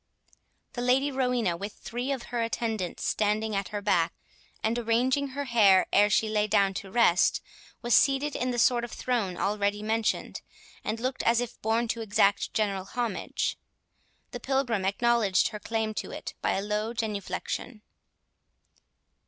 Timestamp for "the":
0.73-0.81, 8.49-8.57, 14.31-14.39